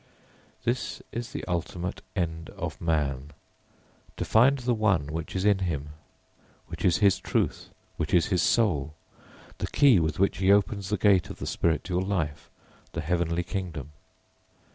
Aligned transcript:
_[Footnote: 0.63 0.63
Amritasyaisha 0.63 0.63
sētuh.] 0.63 0.63
This 0.63 1.01
is 1.11 1.31
the 1.31 1.45
ultimate 1.45 2.01
end 2.15 2.49
of 2.49 2.81
man, 2.81 3.33
to 4.17 4.25
find 4.25 4.57
the 4.57 4.73
One 4.73 5.05
which 5.05 5.35
is 5.35 5.45
in 5.45 5.59
him; 5.59 5.89
which 6.65 6.83
is 6.83 6.97
his 6.97 7.19
truth, 7.19 7.69
which 7.97 8.11
is 8.11 8.25
his 8.33 8.41
soul; 8.41 8.95
the 9.59 9.67
key 9.67 9.99
with 9.99 10.17
which 10.17 10.39
he 10.39 10.51
opens 10.51 10.89
the 10.89 10.97
gate 10.97 11.29
of 11.29 11.37
the 11.37 11.45
spiritual 11.45 12.01
life, 12.01 12.49
the 12.93 13.01
heavenly 13.01 13.43
kingdom. 13.43 13.91